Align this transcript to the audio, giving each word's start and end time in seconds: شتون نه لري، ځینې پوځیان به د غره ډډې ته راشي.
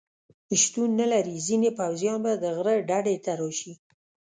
شتون 0.61 0.89
نه 0.99 1.05
لري، 1.13 1.35
ځینې 1.47 1.69
پوځیان 1.79 2.17
به 2.23 2.31
د 2.43 2.45
غره 2.55 2.73
ډډې 2.89 3.15
ته 3.25 3.31
راشي. 3.39 3.73